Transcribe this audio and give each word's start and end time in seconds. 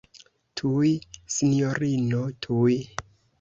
Tuj, 0.61 0.89
sinjorino, 1.35 2.23
tuj. 2.47 2.81